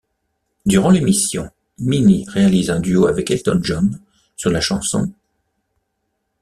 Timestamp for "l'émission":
0.89-1.51